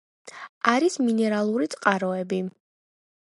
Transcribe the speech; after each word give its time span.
არის 0.71 0.97
მინერალური 1.09 1.69
წყაროები. 1.75 2.41